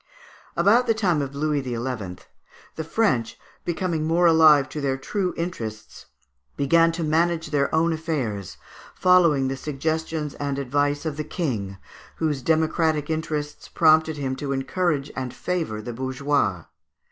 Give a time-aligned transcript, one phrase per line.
[0.57, 2.23] About the time of Louis XI.,
[2.75, 6.07] the French, becoming more alive to their true interests,
[6.57, 8.57] began to manage their own affairs,
[8.95, 11.77] following the suggestions and advice of the King,
[12.15, 16.63] whose democratic instincts prompted him to encourage and favour the bourgeois.